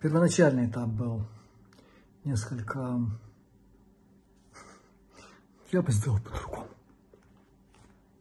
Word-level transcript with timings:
первоначальный 0.00 0.66
этап 0.68 0.88
был 0.88 1.26
несколько... 2.24 3.00
Я 5.70 5.82
бы 5.82 5.92
сделал 5.92 6.20
по-другому. 6.20 6.68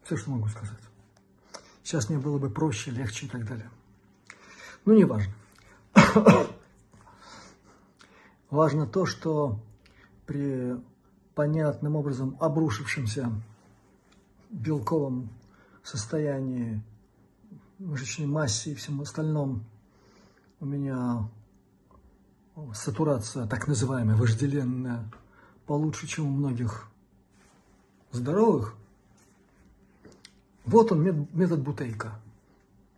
Все, 0.04 0.18
что 0.18 0.32
могу 0.32 0.48
сказать. 0.48 0.80
Сейчас 1.84 2.10
мне 2.10 2.18
было 2.18 2.38
бы 2.40 2.50
проще, 2.50 2.92
легче 2.92 3.26
и 3.26 3.30
так 3.30 3.46
далее. 3.46 3.70
Ну, 4.86 4.94
не 4.94 5.06
важно. 5.06 5.34
Важно 8.50 8.88
то, 8.88 9.06
что 9.06 9.60
при 10.26 10.76
понятным 11.36 11.96
образом 11.96 12.38
обрушившемся 12.40 13.32
белковом 14.50 15.30
состоянии 15.84 16.82
мышечной 17.80 18.28
массе 18.28 18.72
и 18.72 18.76
всем 18.76 19.02
остальном 19.02 19.64
у 20.60 20.66
меня 20.66 21.30
сатурация, 22.74 23.48
так 23.48 23.68
называемая, 23.68 24.16
вожделенная, 24.16 25.12
получше, 25.66 26.08
чем 26.08 26.28
у 26.28 26.32
многих 26.32 26.88
здоровых. 28.12 28.76
Вот 30.66 30.92
он, 30.92 31.28
метод 31.34 31.62
Бутейка. 31.62 32.20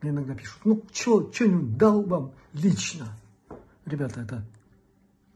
Мне 0.01 0.11
иногда 0.11 0.35
пишут, 0.35 0.59
ну, 0.65 0.83
что, 0.91 1.31
что-нибудь 1.31 1.77
дал 1.77 2.03
вам 2.03 2.31
лично? 2.53 3.07
Ребята, 3.85 4.21
это 4.21 4.45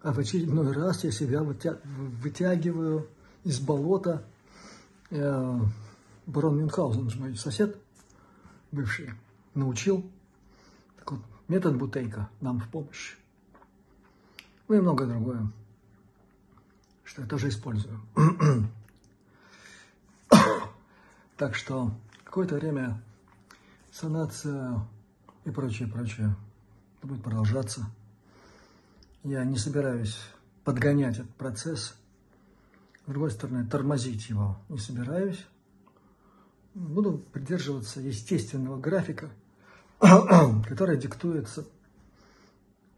а 0.02 0.14
в 0.14 0.20
очередной 0.20 0.72
раз 0.72 1.04
я 1.04 1.12
себя 1.12 1.44
вытягиваю 1.44 3.08
из 3.44 3.60
болота. 3.60 4.24
Э, 5.12 5.60
барон 6.26 6.58
Мюнхгаузен, 6.58 7.12
мой 7.20 7.36
сосед 7.36 7.78
бывший, 8.72 9.10
научил. 9.60 10.10
Так 10.98 11.12
вот, 11.12 11.22
метод 11.48 11.78
Бутейка 11.78 12.30
нам 12.42 12.60
в 12.60 12.68
помощь. 12.70 13.16
Ну 14.68 14.76
и 14.76 14.82
многое 14.82 15.08
другое, 15.08 15.52
что 17.04 17.22
я 17.22 17.28
тоже 17.28 17.50
использую. 17.50 18.00
так 21.38 21.56
что 21.56 21.92
какое-то 22.24 22.56
время 22.56 23.02
санация 23.92 24.88
и 25.46 25.52
прочее, 25.52 25.88
прочее 25.88 26.36
будет 27.02 27.24
продолжаться. 27.24 27.86
Я 29.24 29.44
не 29.44 29.58
собираюсь 29.58 30.18
подгонять 30.64 31.18
этот 31.18 31.34
процесс. 31.36 31.96
С 33.06 33.10
другой 33.10 33.32
стороны, 33.32 33.66
тормозить 33.66 34.30
его 34.30 34.58
не 34.70 34.78
собираюсь. 34.78 35.44
Буду 36.76 37.18
придерживаться 37.18 38.02
естественного 38.02 38.80
графика, 38.80 39.30
который 40.68 40.98
диктуется 40.98 41.68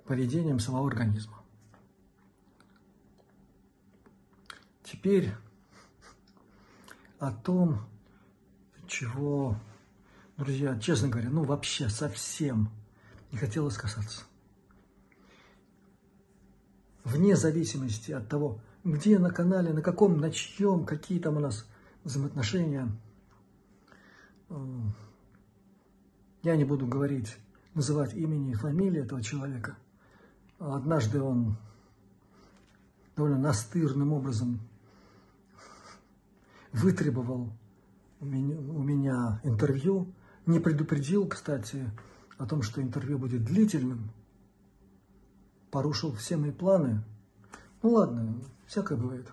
поведением 0.06 0.60
самого 0.60 0.88
организма. 0.88 1.42
Теперь 4.84 5.32
о 7.18 7.32
том, 7.32 7.80
чего, 8.88 9.56
друзья, 10.38 10.78
честно 10.80 11.08
говоря, 11.08 11.30
ну 11.30 11.44
вообще 11.44 11.90
совсем 11.90 12.70
не 13.32 13.38
хотелось 13.38 13.78
касаться. 13.78 14.24
Вне 17.04 17.36
зависимости 17.36 18.12
от 18.12 18.28
того, 18.28 18.60
где 18.84 19.18
на 19.18 19.32
канале, 19.32 19.74
на 19.74 19.82
каком, 19.82 20.20
на 20.20 20.30
чьем, 20.30 20.86
какие 20.86 21.20
там 21.20 21.38
у 21.38 21.40
нас 21.40 21.66
взаимоотношения, 22.04 22.92
я 26.44 26.56
не 26.56 26.64
буду 26.64 26.88
говорить, 26.88 27.38
называть 27.74 28.14
имени 28.14 28.52
и 28.52 28.56
фамилии 28.56 29.02
этого 29.02 29.22
человека. 29.22 29.78
Однажды 30.60 31.22
он 31.22 31.58
довольно 33.16 33.38
настырным 33.38 34.14
образом 34.14 34.60
вытребовал 36.72 37.52
у 38.20 38.26
меня, 38.26 38.58
у 38.58 38.84
меня 38.84 39.42
интервью, 39.44 40.14
не 40.46 40.60
предупредил, 40.60 41.28
кстати, 41.28 41.90
о 42.38 42.46
том, 42.46 42.62
что 42.62 42.82
интервью 42.82 43.18
будет 43.20 43.44
длительным, 43.44 44.12
порушил 45.70 46.14
все 46.14 46.38
мои 46.38 46.52
планы. 46.52 47.04
Ну 47.82 47.92
ладно, 47.92 48.36
всякое 48.66 48.98
бывает. 48.98 49.32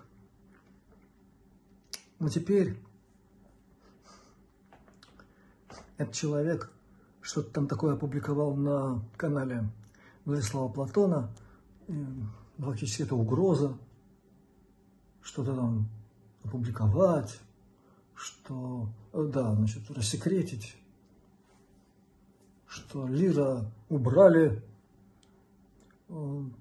Но 2.19 2.29
теперь 2.29 2.77
этот 5.97 6.13
человек 6.13 6.71
что-то 7.29 7.51
там 7.51 7.67
такое 7.67 7.93
опубликовал 7.93 8.55
на 8.55 9.03
канале 9.15 9.69
Владислава 10.25 10.67
Платона. 10.67 11.31
И 11.87 12.03
фактически 12.57 13.03
это 13.03 13.15
угроза, 13.15 13.77
что-то 15.21 15.55
там 15.55 15.87
опубликовать, 16.43 17.39
что, 18.15 18.89
э, 19.13 19.29
да, 19.31 19.53
значит, 19.53 19.91
рассекретить, 19.91 20.75
что 22.65 23.07
Лира 23.07 23.71
убрали. 23.89 24.63
Он 26.07 26.51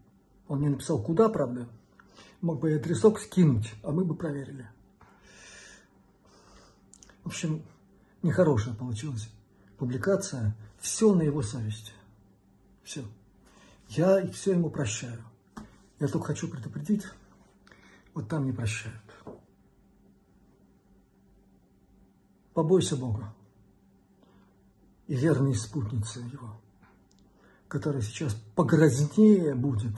не 0.50 0.68
написал, 0.68 1.02
куда, 1.02 1.30
правда. 1.30 1.66
Мог 2.42 2.60
бы 2.60 2.72
и 2.72 2.74
адресок 2.74 3.20
скинуть, 3.20 3.72
а 3.82 3.90
мы 3.90 4.04
бы 4.04 4.14
проверили. 4.14 4.68
В 7.24 7.28
общем, 7.28 7.62
нехорошая 8.22 8.74
получилась 8.74 9.30
публикация. 9.78 10.54
Все 10.78 11.14
на 11.14 11.22
его 11.22 11.42
совести. 11.42 11.92
Все. 12.82 13.04
Я 13.88 14.26
все 14.32 14.52
ему 14.52 14.70
прощаю. 14.70 15.22
Я 15.98 16.06
только 16.08 16.28
хочу 16.28 16.48
предупредить, 16.48 17.04
вот 18.14 18.28
там 18.28 18.44
не 18.44 18.52
прощают. 18.52 19.02
Побойся 22.54 22.96
Бога 22.96 23.34
и 25.06 25.14
верной 25.14 25.54
спутницы 25.54 26.20
Его, 26.20 26.60
которая 27.66 28.02
сейчас 28.02 28.34
погрознее 28.54 29.54
будет, 29.54 29.96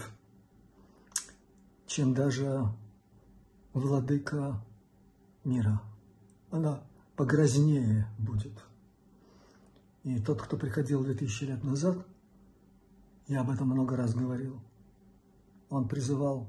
чем 1.86 2.14
даже 2.14 2.64
владыка 3.72 4.62
мира. 5.44 5.82
Она 6.50 6.82
погрознее 7.16 8.06
будет. 8.18 8.52
И 10.02 10.18
тот, 10.18 10.40
кто 10.42 10.56
приходил 10.56 11.04
2000 11.04 11.44
лет 11.44 11.64
назад, 11.64 12.06
я 13.26 13.42
об 13.42 13.50
этом 13.50 13.68
много 13.68 13.96
раз 13.96 14.14
говорил, 14.14 14.60
он 15.68 15.88
призывал 15.88 16.48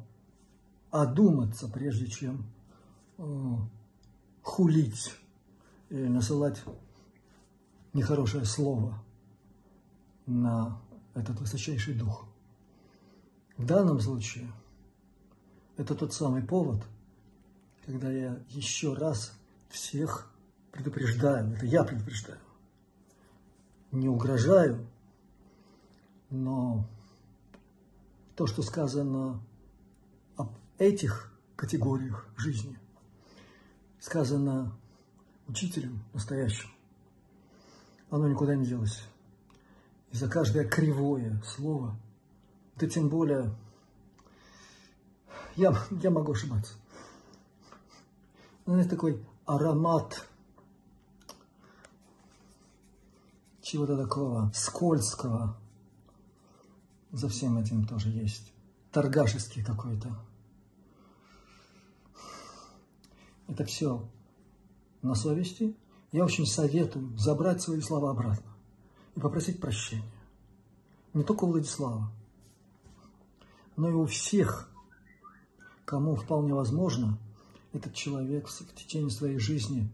одуматься, 0.90 1.68
прежде 1.68 2.08
чем 2.08 2.46
э, 3.18 3.56
хулить 4.42 5.14
или 5.90 6.08
насылать 6.08 6.62
нехорошее 7.94 8.46
слово 8.46 9.04
на 10.26 10.82
этот 11.14 11.40
высочайший 11.40 11.94
дух. 11.94 12.26
В 13.58 13.66
данном 13.66 14.00
случае 14.00 14.52
это 15.78 15.94
тот 15.94 16.14
самый 16.14 16.42
повод, 16.42 16.84
когда 17.86 18.12
я 18.12 18.42
еще 18.50 18.94
раз 18.94 19.34
всех 19.70 20.32
предупреждаю, 20.72 21.54
это 21.54 21.66
я 21.66 21.84
предупреждаю, 21.84 22.40
не 23.92 24.08
угрожаю, 24.08 24.88
но 26.30 26.86
то, 28.36 28.48
что 28.48 28.62
сказано 28.62 29.42
об 30.38 30.52
этих 30.78 31.32
категориях 31.56 32.28
жизни, 32.38 32.80
сказано 34.00 34.74
учителем 35.48 36.04
настоящим, 36.14 36.70
оно 38.10 38.28
никуда 38.28 38.56
не 38.56 38.66
делось. 38.66 39.04
И 40.12 40.18
за 40.18 40.30
каждое 40.30 40.68
кривое 40.68 41.42
слово, 41.46 41.96
да 42.76 42.88
тем 42.88 43.10
более, 43.10 43.54
я, 45.56 45.76
я 46.02 46.10
могу 46.10 46.32
ошибаться. 46.34 46.74
Но 48.66 48.80
это 48.80 48.90
такой 48.90 49.26
аромат 49.46 50.28
чего-то 53.72 53.96
такого 53.96 54.52
скользкого. 54.54 55.58
За 57.14 57.30
всем 57.30 57.58
этим 57.58 57.88
тоже 57.88 58.10
есть. 58.10 58.52
Торгашеский 58.92 59.64
какой-то. 59.64 60.14
Это 63.48 63.64
все 63.64 64.06
на 65.02 65.16
совести. 65.16 65.74
Я 66.12 66.26
очень 66.26 66.46
советую 66.46 67.18
забрать 67.18 67.62
свои 67.62 67.80
слова 67.80 68.12
обратно 68.12 68.52
и 69.16 69.22
попросить 69.22 69.62
прощения. 69.62 70.04
Не 71.14 71.24
только 71.24 71.46
у 71.46 71.52
Владислава, 71.52 72.12
но 73.78 73.88
и 73.88 73.94
у 73.94 74.06
всех, 74.06 74.70
кому 75.86 76.18
вполне 76.18 76.54
возможно, 76.54 77.18
этот 77.72 77.94
человек 77.94 78.50
в 78.50 78.76
течение 78.76 79.12
своей 79.12 79.40
жизни 79.40 79.90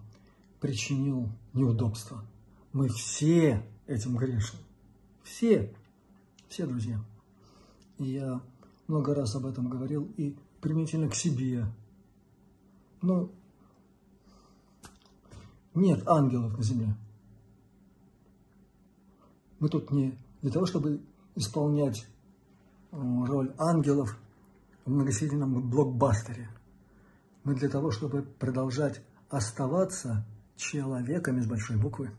причинил 0.60 1.30
неудобства. 1.54 2.26
Мы 2.78 2.90
все 2.90 3.66
этим 3.88 4.18
грешим. 4.18 4.60
Все. 5.24 5.74
Все, 6.48 6.68
друзья. 6.68 7.04
И 7.98 8.04
я 8.04 8.40
много 8.86 9.16
раз 9.16 9.34
об 9.34 9.48
этом 9.48 9.68
говорил 9.68 10.14
и 10.16 10.38
применительно 10.62 11.10
к 11.10 11.16
себе. 11.16 11.66
Ну, 13.02 13.32
нет 15.74 16.08
ангелов 16.08 16.56
на 16.56 16.64
земле. 16.64 16.96
Мы 19.58 19.70
тут 19.70 19.90
не 19.90 20.16
для 20.44 20.52
того, 20.52 20.68
чтобы 20.68 21.02
исполнять 21.34 22.06
э, 22.92 22.98
роль 23.26 23.56
ангелов 23.58 24.16
в 24.86 24.92
многосерийном 24.92 25.68
блокбастере. 25.68 26.48
Мы 27.44 27.56
для 27.56 27.70
того, 27.70 27.90
чтобы 27.90 28.22
продолжать 28.22 29.02
оставаться 29.30 30.24
человеками 30.58 31.42
с 31.42 31.48
большой 31.48 31.78
буквы 31.78 32.12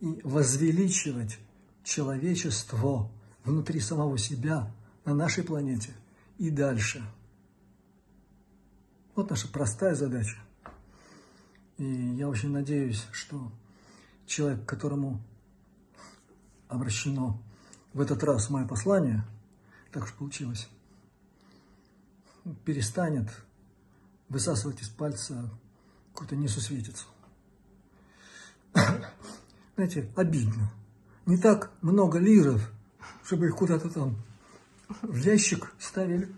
и 0.00 0.20
возвеличивать 0.22 1.38
человечество 1.82 3.10
внутри 3.44 3.80
самого 3.80 4.18
себя 4.18 4.72
на 5.04 5.14
нашей 5.14 5.44
планете 5.44 5.94
и 6.38 6.50
дальше. 6.50 7.02
Вот 9.14 9.30
наша 9.30 9.48
простая 9.48 9.94
задача. 9.94 10.36
И 11.78 11.84
я 11.84 12.28
очень 12.28 12.50
надеюсь, 12.50 13.06
что 13.12 13.50
человек, 14.26 14.66
которому 14.66 15.20
обращено 16.68 17.40
в 17.92 18.00
этот 18.00 18.22
раз 18.24 18.50
мое 18.50 18.66
послание, 18.66 19.24
так 19.92 20.04
уж 20.04 20.12
получилось, 20.12 20.68
перестанет 22.64 23.30
высасывать 24.28 24.82
из 24.82 24.88
пальца 24.88 25.48
какую-то 26.12 26.36
несусветицу. 26.36 27.06
Знаете, 29.76 30.10
обидно. 30.16 30.72
Не 31.26 31.36
так 31.36 31.70
много 31.82 32.18
лиров, 32.18 32.70
чтобы 33.24 33.46
их 33.46 33.56
куда-то 33.56 33.90
там 33.90 34.16
в 35.02 35.16
ящик 35.16 35.74
ставили, 35.78 36.32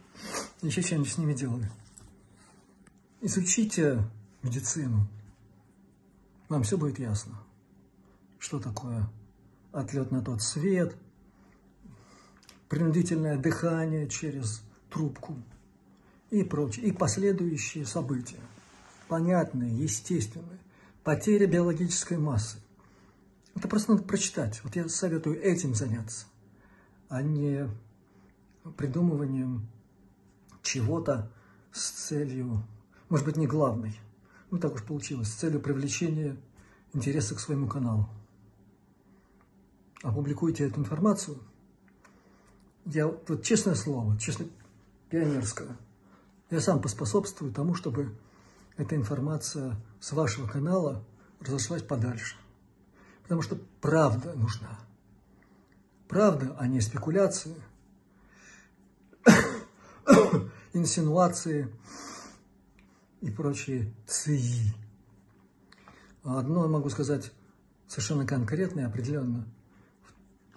еще 0.61 0.82
что-нибудь 0.82 1.12
с 1.12 1.19
ними 1.19 1.35
делали. 1.35 1.70
Изучите 3.20 4.02
медицину, 4.43 5.06
вам 6.49 6.64
все 6.64 6.76
будет 6.76 6.99
ясно, 6.99 7.38
что 8.40 8.58
такое 8.58 9.08
отлет 9.73 10.11
на 10.11 10.20
тот 10.20 10.43
свет, 10.43 10.96
принудительное 12.69 13.38
дыхание 13.38 14.08
через 14.08 14.62
трубку 14.91 15.37
и 16.31 16.43
прочее, 16.43 16.87
и 16.87 16.93
последующие 16.93 17.87
события, 17.87 18.41
понятные, 19.06 19.79
естественные, 19.79 20.58
потеря 21.05 21.46
биологической 21.46 22.19
массы. 22.19 22.58
Это 23.58 23.66
просто 23.66 23.90
надо 23.90 24.05
прочитать. 24.05 24.60
Вот 24.62 24.76
я 24.76 24.88
советую 24.88 25.43
этим 25.43 25.75
заняться, 25.75 26.26
а 27.08 27.22
не 27.22 27.69
придумыванием 28.76 29.66
чего-то 30.62 31.32
с 31.72 31.90
целью, 31.90 32.62
может 33.08 33.26
быть, 33.26 33.37
не 33.37 33.49
главной, 33.49 33.99
ну 34.52 34.58
так 34.58 34.75
уж 34.75 34.84
получилось, 34.84 35.28
с 35.28 35.34
целью 35.34 35.60
привлечения 35.60 36.37
интереса 36.93 37.34
к 37.34 37.40
своему 37.40 37.66
каналу 37.66 38.08
опубликуйте 40.02 40.69
эту 40.69 40.78
информацию, 40.78 41.38
я 42.84 43.08
вот 43.08 43.43
честное 43.43 43.75
слово, 43.75 44.16
честно 44.20 44.46
пионерское, 45.10 45.76
я 46.50 46.60
сам 46.60 46.81
поспособствую 46.81 47.52
тому, 47.52 47.75
чтобы 47.75 48.16
эта 48.76 48.94
информация 48.94 49.76
с 49.99 50.12
вашего 50.12 50.46
канала 50.46 51.05
разошлась 51.40 51.82
подальше. 51.82 52.37
Потому 53.28 53.42
что 53.42 53.56
правда 53.80 54.32
нужна. 54.34 54.78
Правда, 56.08 56.56
а 56.58 56.66
не 56.66 56.80
спекуляции, 56.80 57.54
инсинуации 60.72 61.69
и 63.20 63.30
прочие 63.30 63.92
ЦИИ. 64.06 64.75
Одно 66.25 66.62
я 66.62 66.69
могу 66.69 66.88
сказать 66.88 67.30
совершенно 67.86 68.26
конкретно 68.26 68.80
и 68.80 68.84
определенно– 68.84 69.46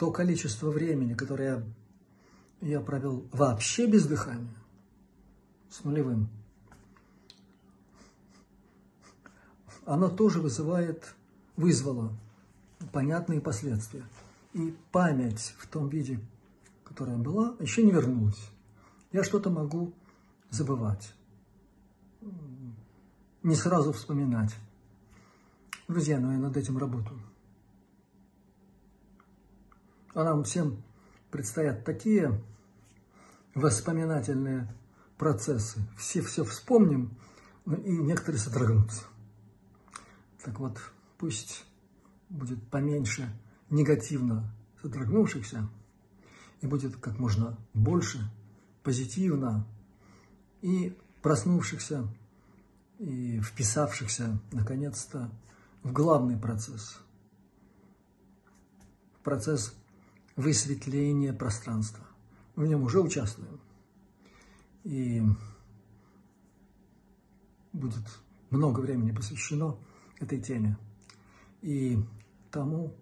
то 0.01 0.09
количество 0.09 0.71
времени, 0.71 1.13
которое 1.13 1.63
я, 2.59 2.81
провел 2.81 3.23
вообще 3.31 3.85
без 3.85 4.07
дыхания, 4.07 4.55
с 5.69 5.83
нулевым, 5.83 6.27
оно 9.85 10.09
тоже 10.09 10.41
вызывает, 10.41 11.13
вызвало 11.55 12.17
понятные 12.91 13.41
последствия. 13.41 14.03
И 14.53 14.75
память 14.91 15.55
в 15.57 15.67
том 15.67 15.89
виде, 15.89 16.19
которая 16.83 17.17
была, 17.17 17.55
еще 17.59 17.83
не 17.83 17.91
вернулась. 17.91 18.49
Я 19.11 19.23
что-то 19.23 19.49
могу 19.49 19.93
забывать, 20.49 21.13
не 23.43 23.55
сразу 23.55 23.93
вспоминать. 23.93 24.55
Друзья, 25.87 26.19
но 26.19 26.33
я 26.33 26.37
над 26.37 26.57
этим 26.57 26.77
работаю 26.77 27.21
а 30.13 30.23
нам 30.23 30.43
всем 30.43 30.83
предстоят 31.29 31.85
такие 31.85 32.41
воспоминательные 33.55 34.73
процессы. 35.17 35.79
Все 35.97 36.21
все 36.21 36.43
вспомним, 36.43 37.17
ну, 37.65 37.75
и 37.77 37.97
некоторые 37.97 38.39
содрогнутся. 38.39 39.03
Так 40.43 40.59
вот, 40.59 40.77
пусть 41.17 41.65
будет 42.31 42.65
поменьше 42.69 43.29
негативно 43.69 44.51
содрогнувшихся, 44.81 45.69
и 46.61 46.67
будет 46.67 46.95
как 46.97 47.19
можно 47.19 47.57
больше 47.73 48.31
позитивно 48.83 49.67
и 50.61 50.97
проснувшихся, 51.21 52.07
и 52.99 53.39
вписавшихся, 53.41 54.39
наконец-то, 54.51 55.29
в 55.83 55.91
главный 55.91 56.37
процесс. 56.37 56.99
Процесс 59.23 59.75
высветление 60.35 61.33
пространства. 61.33 62.05
Мы 62.55 62.65
в 62.65 62.67
нем 62.67 62.83
уже 62.83 62.99
участвуем. 63.01 63.59
И 64.83 65.21
будет 67.73 68.03
много 68.49 68.79
времени 68.79 69.11
посвящено 69.11 69.77
этой 70.19 70.39
теме. 70.39 70.77
И 71.61 71.99
тому, 72.51 72.93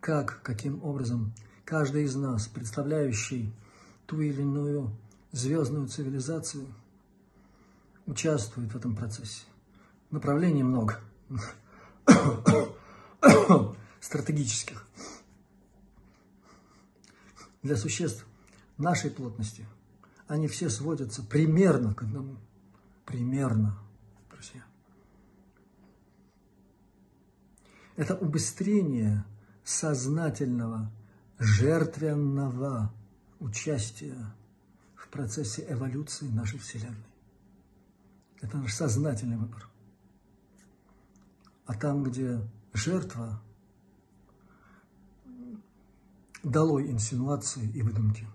как, 0.00 0.42
каким 0.42 0.82
образом 0.82 1.32
каждый 1.64 2.04
из 2.04 2.16
нас, 2.16 2.46
представляющий 2.46 3.52
ту 4.06 4.20
или 4.20 4.42
иную 4.42 4.90
звездную 5.32 5.88
цивилизацию, 5.88 6.66
участвует 8.06 8.72
в 8.72 8.76
этом 8.76 8.94
процессе. 8.96 9.44
Направлений 10.10 10.62
много, 10.62 11.00
стратегических 14.00 14.86
для 17.62 17.76
существ 17.76 18.26
нашей 18.76 19.10
плотности, 19.10 19.66
они 20.26 20.48
все 20.48 20.68
сводятся 20.68 21.22
примерно 21.22 21.94
к 21.94 22.02
одному. 22.02 22.36
Примерно, 23.06 23.78
друзья. 24.30 24.64
Это 27.96 28.16
убыстрение 28.16 29.24
сознательного, 29.62 30.90
жертвенного 31.38 32.92
участия 33.38 34.34
в 34.96 35.08
процессе 35.08 35.64
эволюции 35.68 36.26
нашей 36.28 36.58
Вселенной. 36.58 37.06
Это 38.40 38.58
наш 38.58 38.74
сознательный 38.74 39.36
выбор. 39.36 39.68
А 41.66 41.74
там, 41.74 42.02
где 42.02 42.40
жертва– 42.72 43.40
долой 46.44 46.90
инсинуации 46.90 47.68
и 47.70 47.82
выдумки. 47.82 48.26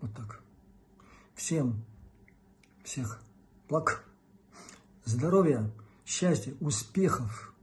Вот 0.00 0.14
так. 0.14 0.42
Всем, 1.34 1.84
всех 2.84 3.20
благ, 3.68 4.04
здоровья, 5.04 5.70
счастья, 6.04 6.54
успехов 6.60 7.54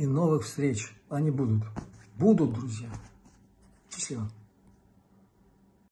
и 0.00 0.06
новых 0.06 0.44
встреч. 0.44 0.90
Они 1.10 1.30
будут. 1.30 1.62
Будут, 2.16 2.54
друзья. 2.54 2.88
Счастливо. 3.90 4.30